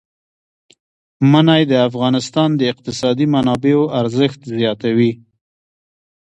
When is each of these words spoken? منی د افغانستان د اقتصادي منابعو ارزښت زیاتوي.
منی 1.31 1.63
د 1.71 1.73
افغانستان 1.89 2.49
د 2.55 2.61
اقتصادي 2.71 3.25
منابعو 3.35 3.83
ارزښت 4.01 4.39
زیاتوي. 4.57 5.11